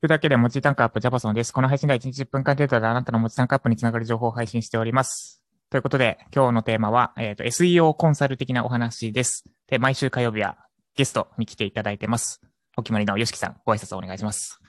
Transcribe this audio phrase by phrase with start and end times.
[0.00, 1.52] プだけで文字単価アップジャパソンです。
[1.52, 5.42] この配信では1日10分間程度であなたの文字単価アップにつながる情報を配信しております。
[5.70, 9.44] ということで、今日のテーマは、えっ、と、SEO コンサル的なお話です。
[9.66, 10.56] で、毎週火曜日は
[10.94, 12.40] ゲストに来ていただいてます。
[12.76, 14.60] お決まりのよしきさん、ご挨拶お願いします。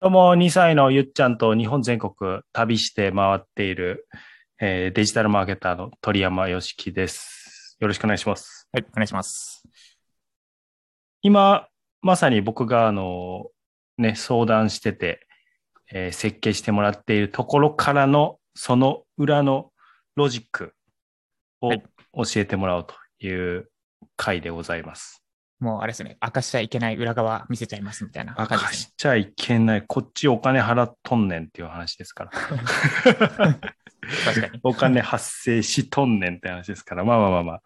[0.00, 4.06] どうも、2歳のゆっちゃんと日本全国旅して回っている、
[4.60, 7.76] えーデジタルマーケターの鳥山よしきです。
[7.80, 8.68] よろしくお願いします。
[8.72, 9.64] はい、お願いします。
[11.22, 11.66] 今、
[12.02, 13.46] まさに僕が、あの、
[13.98, 15.26] ね、相談してて、
[15.92, 19.72] えー設計してもらっているところからの、その裏の
[20.16, 20.74] ロジック
[21.60, 21.82] をはい
[22.14, 23.68] 教えてもらおうという
[24.16, 25.22] 回でございます。
[25.60, 28.46] もうあれですね、明かしちゃいけない裏側見せちゃいますみたいなね。
[28.46, 29.84] かしちゃいけない。
[29.86, 32.30] こっちお金払っとんねんっていう話ですから。
[32.30, 32.56] 確
[34.40, 34.60] かに。
[34.62, 37.60] お金発生しとんねんって話ですから、まあまあまあま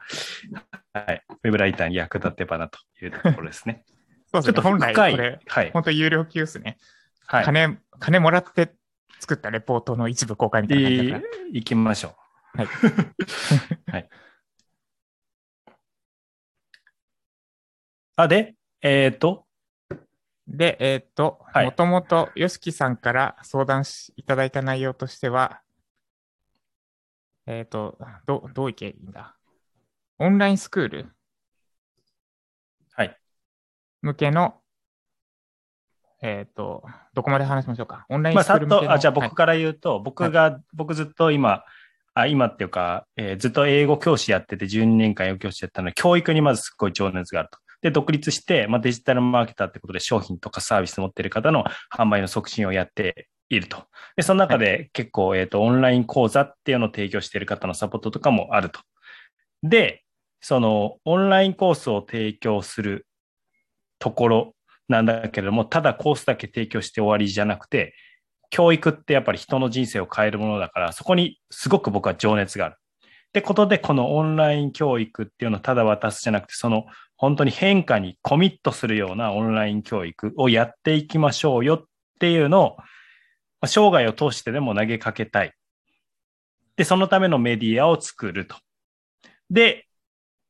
[0.95, 1.01] あ。
[1.01, 1.23] はい。
[1.43, 3.85] ウェブライターに役立てばなというところですね。
[4.31, 4.49] そうですね。
[4.49, 4.95] ちょっと本来。
[4.95, 5.71] これ、はい。
[5.73, 6.79] 本当有料級ですね。
[7.27, 7.45] はい。
[7.45, 8.75] 金、金もらって
[9.21, 11.21] 作ったレポートの一部公開みたいな感じだ
[11.53, 12.17] 行きましょ
[12.55, 12.59] う。
[12.59, 12.69] はい。
[13.91, 14.09] はい。
[18.17, 19.47] あ、で、えっ、と、
[20.47, 25.61] で、えーっと、はいもともと、よしきさんから相談しいただいた内容としては、
[27.47, 29.37] えーっと、ど、どういけばいいんだ？
[30.19, 30.99] オンラインスクール？
[30.99, 31.09] はい。
[34.03, 34.55] 向けの、
[36.23, 36.83] えーっと、
[37.15, 38.07] どこまで話しましょうか？
[38.09, 38.67] オンラインまあ、さっ。
[38.67, 41.65] と、あ、じゃあはい僕から言うと、僕が、僕ずっと今、
[42.15, 47.59] あ、今っていうか、えーずっと英語教師やってて、12年間英語教師やったので、教育にまずすごい情熱があると。
[47.81, 51.65] で、独立して、まあ、デジタルマーケターってことで商品とかサービス持ってる方の
[51.97, 53.85] 販売の促進をやっていると。
[54.17, 58.81] で、その中で結構、えっ、と、オンライン講座っていうのを提供している方のサポートとかもあると。
[59.63, 60.03] で、
[60.41, 63.07] その、オンラインコースを提供する
[63.99, 64.55] ところ
[64.89, 67.95] なんだけれども、ただコースだけ提供して終わりじゃなくて、
[68.51, 72.77] 教育ってやっぱり人の人生を変えるものだから、そこにすごく僕は情熱がある。
[73.05, 76.87] ってことで、このオンライン教育っていうのをただ渡すじゃなくて、その
[77.17, 81.85] 本当に変化にコミットするようなオンライン教育をやっていきましょうよっ
[82.19, 82.77] ていうのを、
[83.67, 85.53] 生涯を通してでも投げかけたい。
[86.77, 88.57] で、そのためのメディアを作ると。
[89.51, 89.87] で、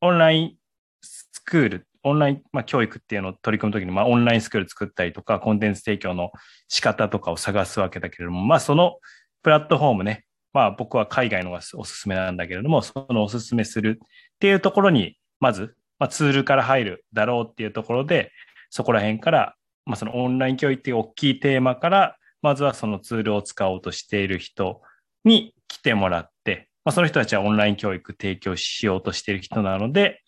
[0.00, 0.56] オンライン
[1.02, 6.30] スクール、オンライン、まあ、教育っていうのを取り組むときに、まあ、オンラインスクール作ったりとか、コンテンツ提供の
[6.68, 8.98] 仕方とかを探すわけだけれども、まあ、その
[9.42, 18.32] プラットフォームね、まあ、僕は海外のがおすすめなんだけれども、そのおすすめするっていうところに、まず、まあ、ツールから入るだろうっていうところで、
[18.70, 19.54] そこら辺から、
[19.84, 24.80] まあ、そのオンライン教育っていう大きいテーマから、まずはそのツールを使おうとしている人
[25.24, 30.22] に来てもらって、まあ、その人たちはオンライン教育提供しようとしている人なので、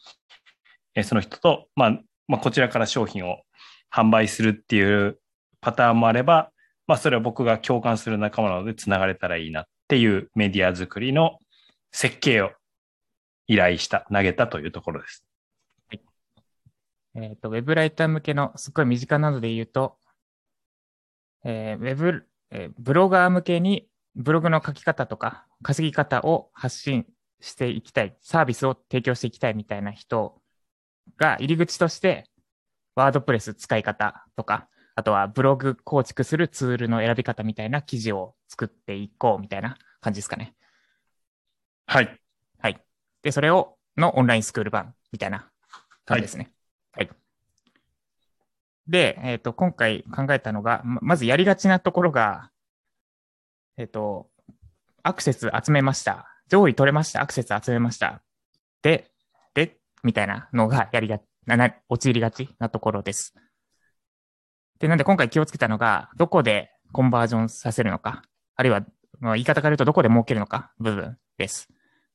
[0.95, 3.39] えその人と、まあ、まあ、こちらから商品を
[3.93, 5.19] 販売するっていう
[5.61, 6.51] パターンもあれば、
[6.87, 11.39] まあ、それは僕が共感する仲間なので繋がれたらいいなっていうメディア作りの
[11.93, 12.51] 設計を
[13.47, 15.25] 依頼した、投げたというところです。
[17.17, 19.97] えーと、ウェブライター向けのすごい身近なので言うと、
[21.45, 27.07] えーウェブ、えーブロガー向けにブログの書き方とか稼ぎ方を発信
[27.41, 30.40] していきたい、サービスを提供していきたいみたいな人
[31.17, 32.29] が入り口として、
[32.95, 40.55] ワードプレス使い方とか、あとはブログ構築するツールの選び方みたいな記事を作っていこうみたいな感じですかね。
[41.87, 42.21] はい。
[42.59, 42.81] はい。
[43.23, 45.51] で、それを、のオンラインスクール版みたいな
[46.05, 46.53] 感じですね。
[46.93, 47.11] はい。
[48.87, 52.51] で、えっ、と、今回考えたのが、ままずやりがちなところが、
[53.77, 54.29] えっ、と、
[55.03, 56.27] アクセス集めました。
[56.49, 57.23] 上位取れました。
[57.23, 58.23] アクセス集めました。
[58.83, 59.11] で、で、
[60.03, 63.35] みたいなのがやりが、な、な、陥りがちなところです。
[64.79, 68.23] で、なんで今回気をつけたのが、どこでコンバージョンさせるのか、
[68.57, 68.85] あるいは、
[69.21, 71.69] まあ、言い方から言うとどこで儲けるのか部分です。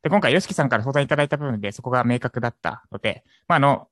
[0.04, 3.88] で、今回、ヨシキさんから相談いただいた部分でそこが明確だったので、まあ、あの、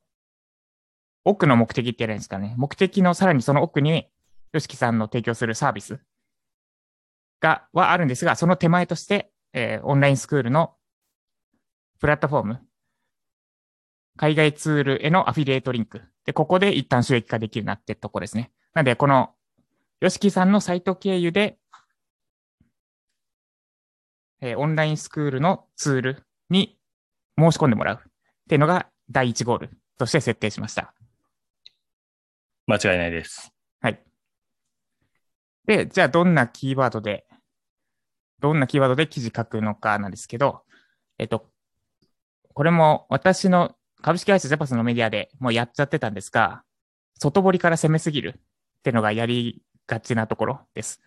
[1.24, 2.56] 奥の目的って言えばいいんですかね。
[2.58, 4.10] 目的のさらにその奥に、
[4.52, 6.00] ヨシキさんの提供するサービス
[7.40, 10.76] が、はあるんですが、その手前として、えーオンラインスクールの
[12.00, 12.62] プラットフォーム、
[14.16, 16.02] 海外ツールへのアフィリエイトリンク。
[16.26, 18.52] で、ここで一旦収益化できるなってとこですね。
[18.74, 19.32] なので、この、
[20.00, 21.58] ヨシキさんのサイト経由で、
[24.42, 26.78] えーオンラインスクールのツールに
[27.40, 28.12] 申し込んでもらうっ
[28.50, 30.94] ていうのが第一ゴールとして設定しました。
[32.68, 33.54] 間違いないです。
[33.82, 34.04] はい。
[35.66, 37.26] で、じゃあどんなキーワードで、
[38.40, 40.64] どんなキーワードで記事書くのかなんですけど、
[41.18, 41.50] えっと、
[42.54, 46.62] これも私の株式会社ジャパスのメディアでもうやっちゃってたんですが、
[47.20, 48.42] 外堀から攻めすぎるっ
[48.84, 51.02] ていうのがやりがちなところです。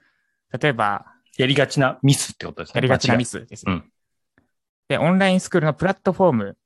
[0.58, 1.06] 例えば、
[1.36, 2.72] やりがちなミスってことですね。
[2.78, 3.40] やりがちなミス。
[3.42, 3.72] スですね。
[3.72, 3.92] うん
[4.88, 6.56] で、オンラインスクールのプラットフォーム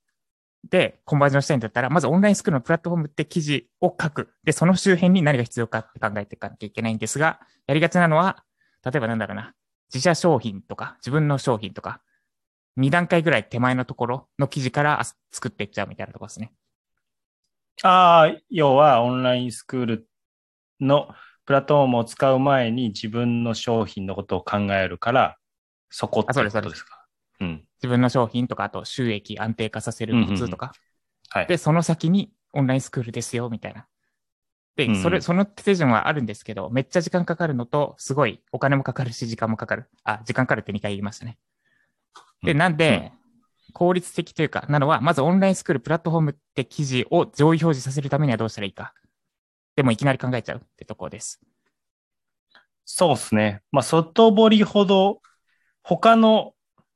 [0.68, 4.28] でコンバージョンしたいんだったら、まずオンラインスクールのプラットフォームって記事を書く。
[4.44, 8.44] で、その周辺に何が必要かって考えていかなきゃいけないんですが、やりがちなのは、
[8.84, 9.54] 例えばなんだろうな、
[9.92, 12.02] 自社商品とか、自分の商品とか、
[12.80, 16.52] 2段階ぐらい手前のところの記事からあ作っていっちゃうみたいなところですね。
[17.82, 20.08] ああ、要はオンラインスクール
[20.80, 21.14] の
[21.46, 25.36] プラットフォームを使う前に自分の商品のことを考えるから、
[25.88, 27.06] そこってことですか？
[27.40, 27.64] うん。
[27.78, 30.72] 自分の商品とか、あと収益安定化させるコツとか。
[31.30, 31.46] はい。
[31.46, 33.86] で、その先にオンラインスクールですよ、みたいな。
[34.76, 39.90] で、うんそれ、その手順はあるんですけど、めっちゃ時間かかるのと、すごいお金もかかるし、時間もかかる。
[40.04, 41.38] あ、時間かかるって2回言いましたね。
[42.42, 43.12] で、うんなんで、
[43.72, 48.94] 効率的というか、なのは、まずオンラインスクールプラットフォームって記事を上位表示させるためにはどうしたらいいか。
[49.76, 51.40] でもいきなり考えちゃうってところです。
[52.84, 53.62] そうですね。
[53.70, 55.20] まあ、外堀ほど、
[55.82, 56.54] 他の、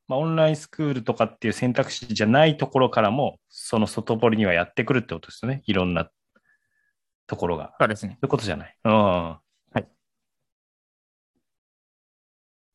[0.08, 5.62] まあ、オンラインスクールとかっていう選択肢じゃないところからも、その外堀にはやってくるってことですよね。
[5.66, 6.10] いろんな
[7.26, 7.74] ところが。
[7.78, 8.14] そうですね。
[8.14, 8.76] そういうことじゃない。
[8.84, 9.38] うん。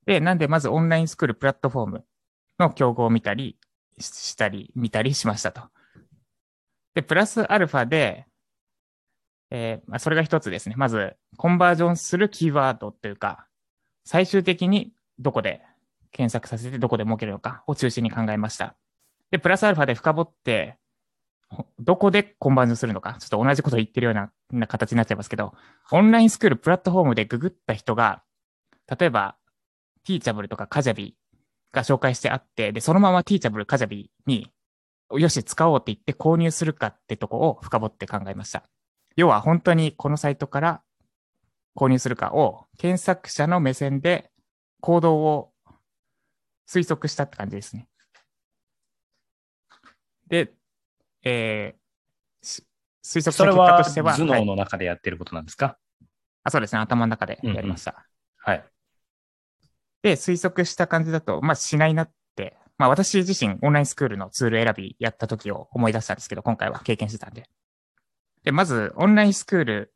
[0.10, 2.06] で、なんでまずオンラインスクールプラットフォーム
[2.59, 3.57] の競合を見たり
[4.00, 5.61] したり、見たりしましたと。
[6.94, 8.25] で、プラスアルファで、
[9.51, 10.75] えーまあ、それが一つですね。
[10.77, 13.47] まず、コンバージョンするキーワードというか、
[14.06, 15.61] 最終的にどこで
[16.11, 18.75] 検索させてどこで儲けるのかを中心に考えました。
[19.31, 20.77] で、プラスアルファで深掘って、
[21.79, 25.53] どこでコンバージョンするのか、ちょっと同じことを言ってるようなな形になっちゃいますけど、
[25.91, 28.23] オンラインスクールプラットフォームでググった人が、
[29.00, 29.35] 例えば、
[30.06, 31.15] ティーチャブルとかカジャビ
[31.71, 34.51] が紹介してあって、で、そのままティーチャブル、カジャビに、
[35.12, 38.63] よし、使おうって言って購入するかってとこを深掘って考えました。
[39.16, 40.81] 要は本当にこのサイトから
[41.75, 44.31] 購入するかを検索者の目線で
[44.81, 45.51] 行動を
[46.68, 47.88] 推測したって感じですね。
[50.27, 50.54] で、
[51.24, 51.80] えー
[52.45, 52.63] し
[53.04, 55.77] 推測した結果それはとしては、頭はい脳の中でやってることなんですか、
[56.44, 58.06] あそうですね、頭の中でやりました。
[58.38, 58.63] はい。
[60.01, 67.50] で、推測した感じだと、まあ、しないなって、まあ、私自身オンラインスクールのツール選びやった時を思い出したんですけど、今回は経験してたんで。
[68.44, 69.94] で、まず、オンラインスクール、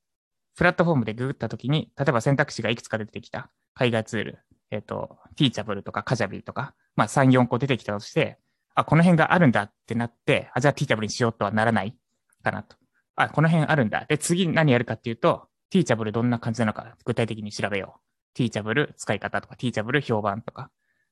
[0.56, 4.40] プラットフォームでググった時に、例えば選択肢がいくつか出てきた海外ツール、
[4.70, 8.38] えっ、と、ティーチャブルとかカジャビーとか、まあ、3、4個出てきたとして、
[8.76, 11.96] あ、この辺があるんだってなって、あ、じゃあティーチャブルにしようとはならない
[12.44, 12.76] かなと。
[13.16, 14.06] あ、この辺あるんだ。
[14.08, 18.13] で、次何やるかっていうと、ティーチャブルどんな感じなのか具体的に調べよう。
[18.34, 20.70] ティーチャブル使い方とか、ティーチャブル評判とか。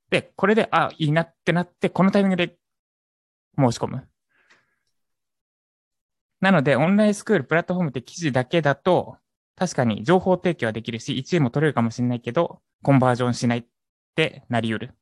[0.10, 2.58] で、これで、あ、いいなってなって、このタイミングで
[3.58, 4.08] 申し込む。
[6.42, 9.18] なので、オンラインスクール、プラットフォームって記事だけだと、
[9.56, 13.66] 確かに情報提供はできるし、1位も取れるかもしれないけど、コンバージョンしないっ
[14.16, 14.96] てなり得る。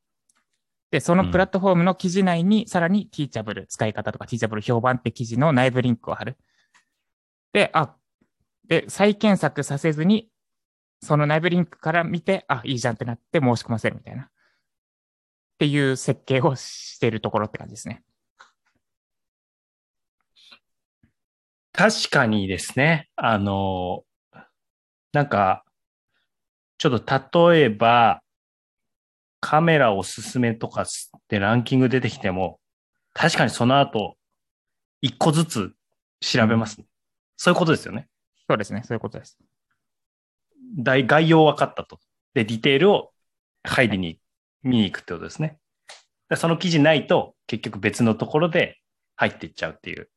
[0.90, 6.36] で、そのプラットフォームの記事内に、さらにティーチャブル使い方とか、ティーチャブル評判って記事の内部リンクを貼る。
[7.52, 7.96] で、あ、
[8.68, 10.28] で、再検索させずに、
[11.02, 14.24] その内部リンクから見て、あ、いいじゃんってなって申し込ませるみたいな。
[14.24, 14.28] っ
[15.58, 18.02] ていう設計をしているところって感じですね。
[21.72, 24.04] 確かにですね、あの、
[25.12, 25.64] なんか、
[26.78, 28.22] ちょっと例えば、
[29.40, 30.84] カメラおすすめとか
[31.28, 32.60] でランキング出てきても、
[33.14, 34.16] 確かにその後、
[35.00, 35.72] 一個ずつ
[36.20, 36.86] 調べますね。
[37.36, 38.08] そういうことですよね。
[38.46, 38.82] そうですね。
[38.84, 39.38] そういうことです。
[40.78, 41.98] 大概要分かったと。
[42.34, 43.10] で、ディテールを
[43.64, 44.18] 入りに
[44.62, 45.58] 見に行くってことですね。
[46.28, 48.78] でその記事ないと、結局別のところで
[49.16, 50.08] 入っていっちゃうっていう。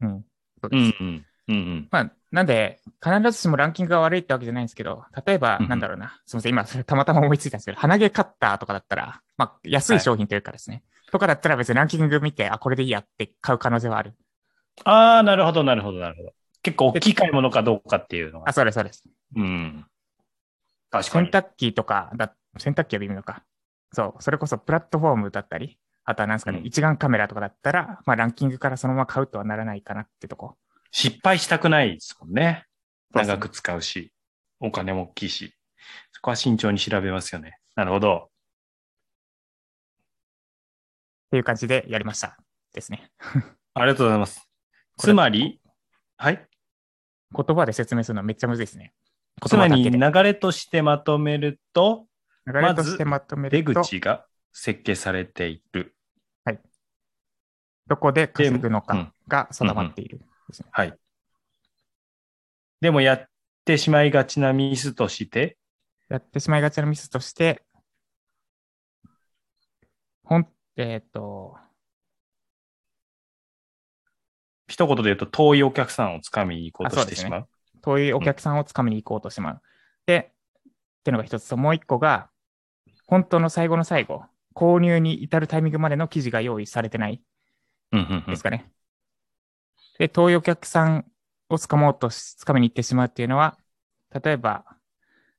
[0.00, 0.24] うん。
[0.60, 0.96] そうです。
[1.00, 1.26] うんうん。
[1.48, 1.88] うんうん。
[1.90, 6.20] まあ、なんで、必ずしもランキングが悪いってわけじゃないんですけど、例えば、うんうんなんだろうな。
[6.26, 6.52] すみません。
[6.52, 10.82] 今、それたまたま思いついたんですけど、鼻毛カッターとかだったら、まあ、安い商品というかですね。
[11.10, 14.14] とかだったら別にランキング見て、あ、これでいいやって買う可能性はある。
[14.84, 16.32] ああ、なるほど、なるほど、なるほど。
[16.62, 18.52] 結構大きい買い物かどうかっていうのがあ、。
[18.52, 19.04] そうです、そうです。
[19.36, 19.84] うん。
[20.92, 21.30] 確かに。
[21.30, 23.42] 洗濯機とかだ、洗濯機は微妙か。
[23.92, 30.56] そう、それこそプラットフォームだったり、あとはなんですかね、うん一眼カメラとかだったら、まあランキングからそのまま買うとはならないかなってとこ。
[30.90, 32.66] 失敗したくないですもんね。
[33.12, 34.12] そうですね長く使うし、
[34.60, 35.54] お金も大きいし。
[36.12, 37.58] そこは慎重に調べますよね。
[37.74, 38.28] なるほど。
[41.26, 42.36] っていう感じでやりました。
[42.74, 43.10] ですね。
[43.74, 44.48] ありがとうございます。
[44.96, 45.60] これつまり、
[46.16, 46.46] はい。
[47.34, 48.92] 言葉で説明するのはめっちゃむずいですね。
[49.46, 52.06] つまり流れとしてまとめると、
[52.46, 55.94] 流れとしてまとめ出ると、口が設計されている。
[57.88, 60.18] どこで稼ぐのうんかが定まっている
[60.48, 60.68] ですね。
[60.70, 60.94] はい。
[62.80, 63.28] でもやっ
[63.64, 65.58] てしまいがちなミスとして、
[66.08, 67.64] やってしまいがちなミスとして、
[70.24, 71.56] ほん、えっ、と、
[74.68, 77.48] 一言で言うと遠いお客さんをつかみに行こうとしてしまう。
[77.82, 79.62] 遠いお客さんをつかみに行こうとしてまう。
[80.06, 80.32] で、
[81.00, 82.30] っていうのが一つと、もう一個が、
[83.06, 84.24] 本当の最後の最後、
[84.54, 87.22] 購入に至るタイミングまでの記事が用意されてない
[87.92, 88.70] うんうんですかね。
[89.98, 91.06] で、遠いお客さん
[91.48, 93.58] をつかもうとし、つかみに行ってしまうっていうのは、
[94.22, 94.64] 例えば、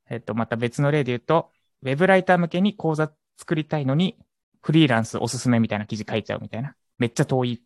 [0.09, 1.50] えっと、また別の例で言うと、
[1.81, 4.17] ウェブライター向けに講座作りたいのに、
[4.62, 6.75] フリーランスおすすめみたいな記事書いちゃうみたいな。
[6.97, 7.63] めっちゃ遠い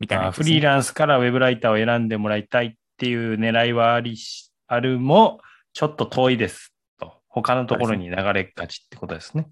[0.00, 5.40] みたいなね、フリーランスからウェブライターを選んでもらいたいっていう狙いはありし、あるも、
[5.72, 7.14] ちょっと遠いですと。
[7.26, 9.48] 他のところに流れがちってことですね。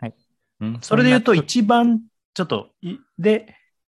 [0.00, 0.14] はい。
[0.60, 2.00] うん、それで言うと一番、
[2.32, 3.56] ちょっと、いで、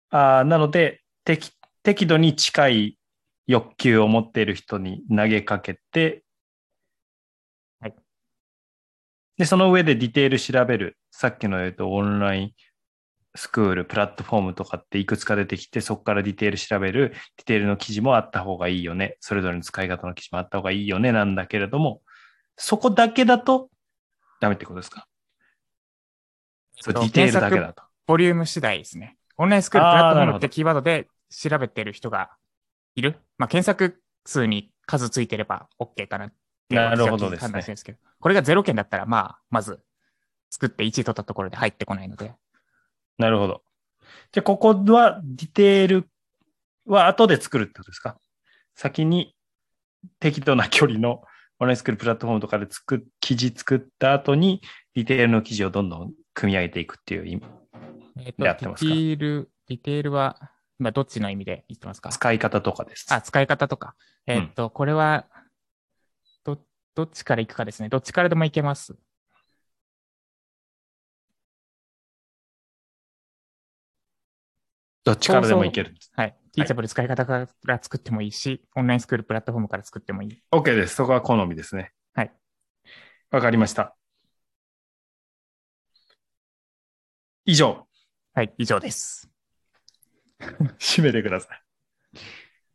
[0.10, 1.52] あーなので、適、
[1.84, 3.00] 適度に近い
[3.48, 6.26] 欲求を持っている人に投げかけて、
[7.80, 7.96] はい。
[9.38, 10.98] で、その上でディテール調べる。
[11.12, 12.52] さっきの、えっと、オンライン
[13.38, 19.16] スクール、プラットフォームとかっていくつか出てきて、そこからディテール調べる、ディテールの記事もあった方がいいよね。
[19.20, 22.02] それぞれの使い方の記事もあった方がいいよね、なんだけれども、
[22.56, 23.70] そこだけだと
[24.42, 25.08] ダメってことですか？
[26.82, 27.84] そう、ディテールだけだと。
[28.08, 29.18] ボリューム次第ですね。
[29.38, 32.32] オンラインスクール、プラットフォームってキーワードで調べてる人が
[32.96, 33.18] いる。
[33.38, 36.34] まあ、検索数に数ついてれば OK かなっ
[36.70, 38.00] てなるほどですね判断してるんですけど。
[38.20, 39.80] これが0件だったら、まあ、まず
[40.50, 42.34] 作って1位取ったところで入ってこないので。
[43.18, 43.62] なるほど。
[44.32, 46.10] じゃあ、ここは、ディテール
[46.86, 48.18] は後で作るってことですか？
[48.76, 49.36] 先に
[50.20, 51.24] 適度な距離の
[51.60, 54.62] オンラインスクールプラットフォームとかで作っ、記事作った後に、
[54.94, 57.46] ディテールの記事をどんどん組み上げていくっていう意味。
[58.20, 58.92] えっ、と、ディやってますか？
[58.92, 62.10] テール、ディテールは、今どっちの意味で言ってますか？
[62.10, 63.08] 使い方とかです。
[63.10, 63.96] あ、使い方とか。
[64.28, 65.26] えっ、と、これは、
[66.44, 66.60] ど、
[66.94, 67.90] どっちから行くかですね。
[67.90, 68.96] どっちからでもいけます。
[75.08, 75.96] どっちからでもいける。
[76.18, 76.36] はい。
[76.52, 80.44] ティーチャブル使い方から作ってもいいし、オンラインスクールプラットフォームから作ってもいい。
[80.52, 80.96] OK です。
[80.96, 81.94] そこは好みですね。
[82.14, 82.32] はい。
[83.32, 83.96] わかりました。
[87.46, 87.88] 以上、
[88.34, 89.30] はい、以上です。
[90.78, 91.62] 締めてくださ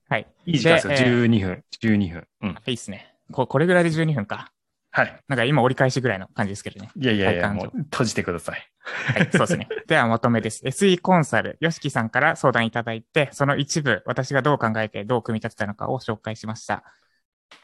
[0.09, 0.27] はい。
[0.47, 0.53] い。
[0.53, 0.93] いい時間ですよ。
[0.95, 1.65] でえー12分。
[1.83, 2.29] 12分。
[2.41, 2.59] うん。
[2.65, 3.15] いいっすね。
[3.31, 4.52] ここれぐらいで12分か。
[4.95, 5.21] はい。
[5.27, 6.91] なんか今折り返しぐらいの感じですけどね。
[6.95, 8.69] いやいやいや、もう閉じてください。
[8.79, 9.67] はい、そうですね。
[9.89, 10.63] ではまとめです。
[10.67, 16.85] SE コンサル、ヨシキさんから相談いただいて、その一部、私がどう考えてどう組み立てたのかを紹介しました。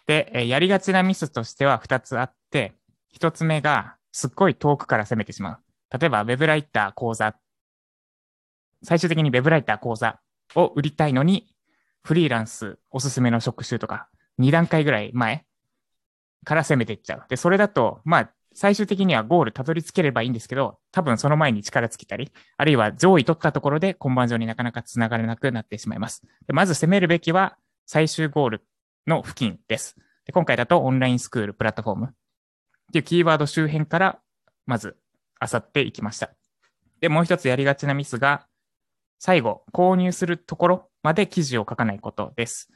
[0.06, 2.72] で、えーやりがちなミスとしては2つあって、
[3.14, 5.98] 1つ目が、すっごい遠くから攻めてしまう。
[5.98, 7.34] 例えば、ウェブライター講座。
[8.82, 10.18] 最終的にウェブライター講座
[10.54, 11.54] を売りたいのに、
[12.02, 14.08] フリーランスおすすめの職種とか、
[14.38, 15.44] 2段階ぐらい前
[16.44, 17.24] から攻めていっちゃう。
[17.28, 26.22] で、それだと、まあ、最終的にはゴールたどり着ければいいんですけど、多分その前に力尽きたり、あるいは上位取ったところで今晩上になかなか繋がらなくなってしまいます。
[26.46, 28.64] でまず攻めるべきは最終ゴール
[29.06, 29.94] の付近です。
[30.26, 32.10] で今回だとオンラインスクールプラットフォームっ
[32.92, 34.18] ていうキーワード周辺から
[34.66, 34.96] まず
[35.40, 36.30] 漁っていきました。
[37.00, 38.46] で、もう一つやりがちなミスが、
[39.18, 42.70] 最後、購入するところまで記事を書かないことです。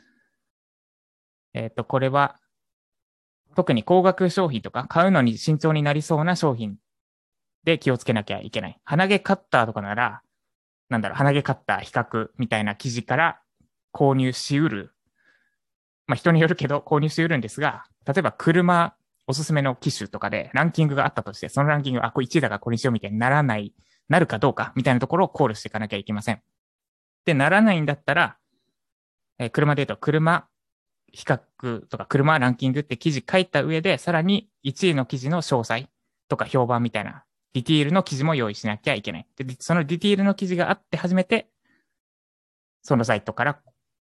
[1.54, 2.38] えっ、と、これは、
[3.54, 6.76] 特に高額商品とか買うのに慎重になりそうな商品
[7.64, 8.78] で気をつけなきゃいけない。
[8.84, 10.22] 鼻毛カッターとかなら、
[10.88, 13.40] なんだろう、鼻毛カッター比較みたいな記事から
[13.92, 14.92] 購入しうる。
[16.06, 18.94] まあ人によるけど購入しうるんですが、例えば車
[19.26, 23.72] おすすめの機種とかでランキングがあったとして、そのランキング、あ、これ1位だからこれにしようみたいにならない、
[24.08, 26.42] なるかどうかみたいなところを考慮していかなきゃいけません。
[27.24, 28.36] で、ならないんだったら、
[29.38, 30.48] えー車で言うと、車
[31.12, 35.88] 比較とか車ランキングって記事書いた上で、さらに1位の記事の詳細
[36.28, 39.26] とか評判みたいなディティールの記事も用意しなきゃいけない。
[39.36, 41.48] で、そのディティールの記事があって初めて、
[42.82, 43.60] そのサイトから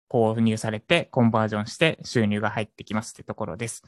[0.10, 3.84] 購入されて、コンバージョンして収入が入ってきますってところです。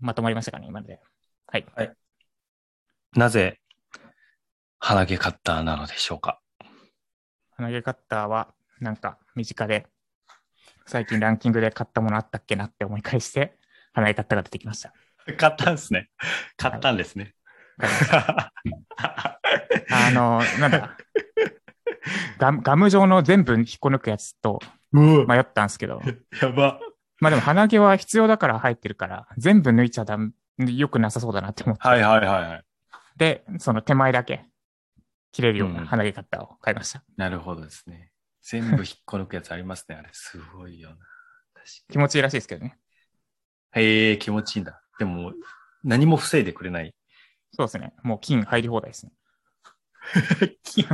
[0.00, 1.00] まとまりましたかね、今ので。
[1.46, 1.66] はい。
[3.14, 3.60] なぜ、
[4.78, 6.40] 鼻毛カッターなのでしょうか？
[7.56, 9.86] 鼻毛カッターは、なんか、身近で、
[10.86, 13.58] 最近ランキングで買ったものあったっけなって思い返して、
[13.92, 14.92] 鼻毛カッターが出てきました。
[15.36, 16.08] 買ったんですね。
[16.56, 17.34] 買ったんですね。
[19.90, 20.96] あの、なんだ、
[22.38, 24.60] ガムガム状の全部引っこ抜くやつと
[24.92, 26.00] 迷ったんですけど、
[26.40, 26.78] やば。
[27.20, 32.64] まあでも鼻毛は必要だから入ってるから、全部抜いちゃダメ、良くなさそうだなって思って、はいはいはいはい。
[33.16, 34.44] で、その手前だけ
[35.32, 37.02] 切れるよううんうなん鼻毛カッターを買いました。
[37.16, 38.10] なるほどですね。
[38.48, 39.96] 全部引っこ抜くやつありますね。
[39.96, 40.96] あれ、すごいよな。
[41.90, 42.78] 気持ちいいらしいですけどね。
[43.72, 44.80] へえ、気持ちいいんだ。
[45.00, 45.32] でも、
[45.82, 46.94] 何も防いでくれない。
[47.52, 47.92] そうですね。
[48.04, 49.12] もう金入り放題ですね。
[50.62, 50.86] 金、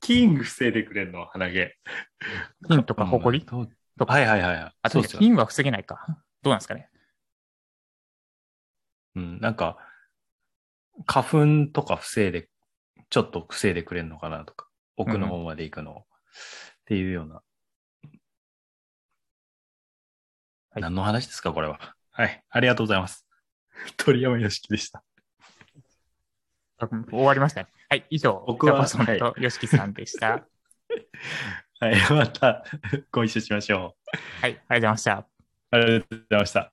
[0.00, 1.26] 金防いでくれんの？
[1.26, 1.78] 鼻毛。
[2.68, 3.44] 金とか埃？
[3.44, 3.66] と
[4.06, 4.72] かはいはいはいはい。
[4.82, 5.02] あと。
[5.02, 6.06] 金は防げないか。
[6.42, 6.88] どうなんですかね。
[9.16, 9.76] うん、なんか、
[11.06, 12.48] 花粉とか防いで、
[13.10, 16.06] ちょっと防いでくれんのかなとか、奥の方まで行くのを、
[16.82, 17.34] っていうような。
[17.34, 17.40] は
[20.78, 21.78] い何の話ですか、これは。
[22.10, 22.42] はい。
[22.48, 23.26] ありがとうございます。
[23.96, 25.04] 鳥山よしきでした。
[26.78, 27.68] あ終わりましたね。
[27.88, 28.06] はい。
[28.10, 30.46] 以上、僕は北パソンとヨシキさんでした。
[31.78, 31.94] はい。
[32.10, 32.64] また
[33.10, 34.16] ご一緒しましょう。
[34.40, 34.52] はい。
[34.52, 35.28] ありがとうございました。
[35.70, 36.71] ありがとうございました。